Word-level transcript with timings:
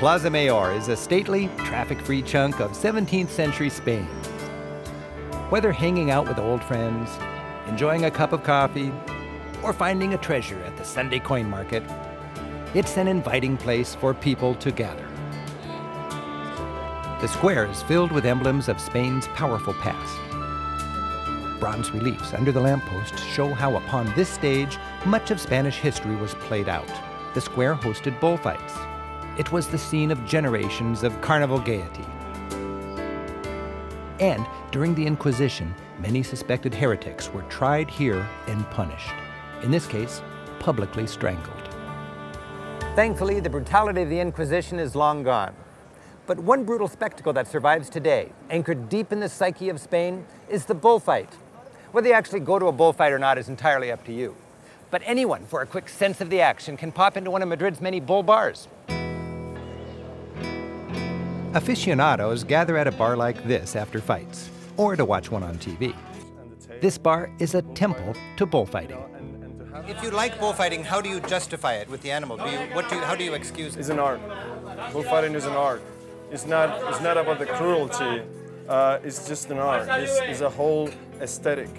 Plaza 0.00 0.30
Mayor 0.30 0.72
is 0.72 0.88
a 0.88 0.96
stately, 0.96 1.50
traffic 1.58 2.00
free 2.00 2.22
chunk 2.22 2.58
of 2.58 2.70
17th 2.70 3.28
century 3.28 3.68
Spain. 3.68 4.06
Whether 5.50 5.72
hanging 5.72 6.10
out 6.10 6.26
with 6.26 6.38
old 6.38 6.64
friends, 6.64 7.10
enjoying 7.68 8.06
a 8.06 8.10
cup 8.10 8.32
of 8.32 8.42
coffee, 8.42 8.90
or 9.62 9.74
finding 9.74 10.14
a 10.14 10.16
treasure 10.16 10.58
at 10.60 10.74
the 10.78 10.86
Sunday 10.86 11.18
coin 11.18 11.50
market, 11.50 11.82
it's 12.72 12.96
an 12.96 13.08
inviting 13.08 13.58
place 13.58 13.94
for 13.94 14.14
people 14.14 14.54
to 14.54 14.72
gather. 14.72 15.06
The 17.20 17.28
square 17.28 17.66
is 17.66 17.82
filled 17.82 18.10
with 18.10 18.24
emblems 18.24 18.70
of 18.70 18.80
Spain's 18.80 19.28
powerful 19.28 19.74
past. 19.74 20.18
Bronze 21.60 21.90
reliefs 21.90 22.32
under 22.32 22.52
the 22.52 22.60
lampposts 22.60 23.22
show 23.22 23.52
how, 23.52 23.76
upon 23.76 24.10
this 24.14 24.30
stage, 24.30 24.78
much 25.04 25.30
of 25.30 25.38
Spanish 25.38 25.76
history 25.76 26.16
was 26.16 26.32
played 26.36 26.70
out. 26.70 26.90
The 27.34 27.42
square 27.42 27.74
hosted 27.74 28.18
bullfights. 28.18 28.72
It 29.38 29.52
was 29.52 29.68
the 29.68 29.78
scene 29.78 30.10
of 30.10 30.26
generations 30.26 31.02
of 31.02 31.18
carnival 31.20 31.60
gaiety. 31.60 32.04
And 34.18 34.44
during 34.70 34.94
the 34.94 35.06
Inquisition, 35.06 35.74
many 35.98 36.22
suspected 36.22 36.74
heretics 36.74 37.32
were 37.32 37.42
tried 37.42 37.88
here 37.88 38.28
and 38.48 38.68
punished. 38.70 39.14
In 39.62 39.70
this 39.70 39.86
case, 39.86 40.20
publicly 40.58 41.06
strangled. 41.06 41.56
Thankfully, 42.96 43.40
the 43.40 43.48
brutality 43.48 44.02
of 44.02 44.10
the 44.10 44.20
Inquisition 44.20 44.78
is 44.78 44.94
long 44.96 45.22
gone. 45.22 45.54
But 46.26 46.38
one 46.40 46.64
brutal 46.64 46.88
spectacle 46.88 47.32
that 47.32 47.46
survives 47.48 47.88
today, 47.88 48.32
anchored 48.50 48.88
deep 48.88 49.12
in 49.12 49.20
the 49.20 49.28
psyche 49.28 49.68
of 49.68 49.80
Spain, 49.80 50.26
is 50.48 50.66
the 50.66 50.74
bullfight. 50.74 51.32
Whether 51.92 52.08
you 52.08 52.14
actually 52.14 52.40
go 52.40 52.58
to 52.58 52.66
a 52.66 52.72
bullfight 52.72 53.12
or 53.12 53.18
not 53.18 53.38
is 53.38 53.48
entirely 53.48 53.90
up 53.90 54.04
to 54.06 54.12
you. 54.12 54.36
But 54.90 55.02
anyone, 55.06 55.46
for 55.46 55.62
a 55.62 55.66
quick 55.66 55.88
sense 55.88 56.20
of 56.20 56.30
the 56.30 56.40
action, 56.40 56.76
can 56.76 56.90
pop 56.92 57.16
into 57.16 57.30
one 57.30 57.42
of 57.42 57.48
Madrid's 57.48 57.80
many 57.80 58.00
bull 58.00 58.24
bars. 58.24 58.68
Aficionados 61.52 62.44
gather 62.44 62.76
at 62.76 62.86
a 62.86 62.92
bar 62.92 63.16
like 63.16 63.42
this 63.42 63.74
after 63.74 64.00
fights, 64.00 64.48
or 64.76 64.94
to 64.94 65.04
watch 65.04 65.32
one 65.32 65.42
on 65.42 65.56
TV. 65.56 65.92
This 66.80 66.96
bar 66.96 67.28
is 67.40 67.56
a 67.56 67.62
temple 67.74 68.14
to 68.36 68.46
bullfighting. 68.46 69.02
If 69.88 70.00
you 70.00 70.10
like 70.10 70.38
bullfighting, 70.38 70.84
how 70.84 71.00
do 71.00 71.08
you 71.08 71.18
justify 71.20 71.74
it 71.74 71.88
with 71.88 72.02
the 72.02 72.12
animal? 72.12 72.36
Do 72.36 72.48
you, 72.48 72.58
what 72.72 72.88
do 72.88 72.94
you, 72.94 73.02
how 73.02 73.16
do 73.16 73.24
you 73.24 73.34
excuse 73.34 73.74
it? 73.74 73.80
It's 73.80 73.88
an 73.88 73.98
art. 73.98 74.20
Bullfighting 74.92 75.34
is 75.34 75.44
an 75.44 75.54
art. 75.54 75.82
It's 76.30 76.46
not, 76.46 76.80
it's 76.88 77.00
not 77.00 77.16
about 77.16 77.40
the 77.40 77.46
cruelty. 77.46 78.22
Uh, 78.68 79.00
it's 79.02 79.26
just 79.26 79.50
an 79.50 79.58
art. 79.58 79.88
It's, 80.00 80.20
it's 80.20 80.40
a 80.42 80.50
whole 80.50 80.88
aesthetic. 81.20 81.70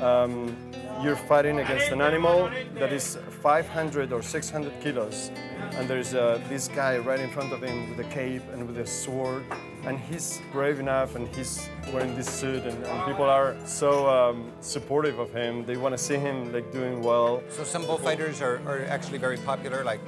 Um, 0.00 0.56
you're 1.02 1.16
fighting 1.16 1.58
against 1.60 1.90
an 1.90 2.00
animal 2.00 2.50
that 2.74 2.92
is 2.92 3.18
500 3.42 4.12
or 4.12 4.22
600 4.22 4.80
kilos, 4.80 5.30
and 5.72 5.88
there's 5.88 6.14
uh, 6.14 6.40
this 6.48 6.68
guy 6.68 6.98
right 6.98 7.20
in 7.20 7.30
front 7.30 7.52
of 7.52 7.62
him 7.62 7.88
with 7.90 8.00
a 8.00 8.08
cape 8.10 8.42
and 8.52 8.66
with 8.66 8.78
a 8.78 8.86
sword, 8.86 9.44
and 9.84 9.98
he's 9.98 10.40
brave 10.52 10.78
enough, 10.78 11.16
and 11.16 11.28
he's 11.28 11.68
wearing 11.92 12.14
this 12.16 12.28
suit, 12.28 12.64
and, 12.64 12.84
and 12.84 13.06
people 13.06 13.24
are 13.24 13.56
so 13.64 14.08
um, 14.08 14.52
supportive 14.60 15.18
of 15.18 15.32
him. 15.32 15.64
They 15.64 15.76
want 15.76 15.94
to 15.96 15.98
see 15.98 16.16
him 16.16 16.52
like 16.52 16.70
doing 16.72 17.02
well. 17.02 17.42
So 17.48 17.64
some 17.64 17.86
bullfighters 17.86 18.42
are, 18.42 18.60
are 18.66 18.84
actually 18.86 19.18
very 19.18 19.38
popular, 19.38 19.84
like 19.84 20.00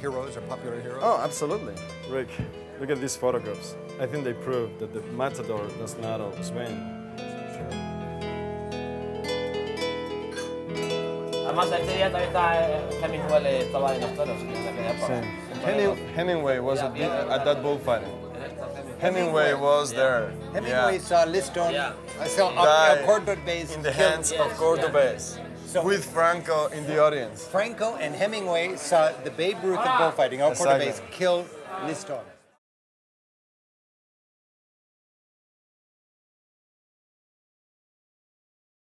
heroes 0.00 0.36
or 0.36 0.42
popular 0.42 0.80
heroes? 0.80 1.02
Oh, 1.02 1.20
absolutely. 1.20 1.74
Rick, 2.10 2.28
look 2.80 2.90
at 2.90 3.00
these 3.00 3.16
photographs. 3.16 3.76
I 4.00 4.06
think 4.06 4.24
they 4.24 4.34
prove 4.34 4.78
that 4.78 4.92
the 4.92 5.02
matador 5.12 5.66
does 5.78 5.96
not 5.98 6.20
swim. 6.44 6.97
Además, 11.48 11.72
este 11.72 11.94
día 11.96 12.12
también 12.12 12.28
está 12.28 13.06
Hemingway 13.06 13.56
estaba 13.62 13.94
en 13.96 14.04
Australia, 14.04 14.34
Sí. 15.06 15.64
Henning, 15.64 15.96
Hemingway 16.14 16.58
was 16.58 16.80
at, 16.82 16.92
the- 16.92 17.04
at 17.04 17.42
that 17.44 17.62
bullfighting. 17.62 18.12
Hemingway 19.00 19.54
was 19.54 19.90
there. 19.92 20.28
Hemingway 20.52 20.98
Yeah. 20.98 21.00
saw 21.00 21.24
Liston, 21.24 21.72
Yeah. 21.72 21.92
I 22.22 22.28
saw 22.28 22.50
Died 22.52 23.06
Cordobés 23.06 23.74
in 23.74 23.82
the 23.82 23.90
killed. 23.92 24.10
hands 24.10 24.32
of 24.32 24.52
Cordobés, 24.58 25.38
So- 25.72 25.82
with 25.82 26.04
Franco 26.04 26.66
in 26.66 26.86
the 26.86 26.98
audience. 27.02 27.46
Franco 27.50 27.96
and 27.98 28.14
Hemingway 28.14 28.76
saw 28.76 29.08
the 29.24 29.30
Babe 29.30 29.56
Ruth 29.62 29.78
of 29.78 29.98
bullfighting, 29.98 30.40
El 30.42 30.50
Exactly. 30.50 30.86
Cordobés 30.86 31.00
kill 31.10 31.46
Liston. 31.86 32.18